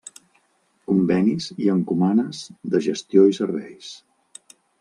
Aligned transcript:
Convenis 0.91 1.51
i 1.65 1.69
encomanes 1.75 2.41
de 2.73 2.83
gestió 2.89 3.29
i 3.35 3.39
serveis. 3.43 3.93